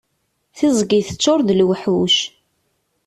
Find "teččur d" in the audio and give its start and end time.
1.07-1.49